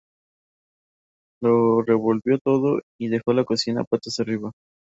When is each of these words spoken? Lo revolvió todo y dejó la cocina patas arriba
Lo 1.43 1.83
revolvió 1.83 2.39
todo 2.39 2.81
y 2.99 3.09
dejó 3.09 3.33
la 3.33 3.43
cocina 3.45 3.83
patas 3.83 4.19
arriba 4.19 4.51